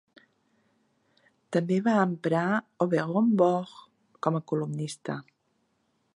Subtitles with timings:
[1.57, 2.47] També va emprar
[2.87, 3.79] Auberon Waugh
[4.29, 5.21] com a columnista.